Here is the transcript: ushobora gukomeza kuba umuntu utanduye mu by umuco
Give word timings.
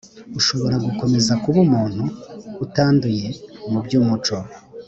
ushobora 0.39 0.75
gukomeza 0.85 1.33
kuba 1.43 1.59
umuntu 1.67 2.03
utanduye 2.65 3.27
mu 3.71 3.79
by 3.85 3.93
umuco 3.99 4.37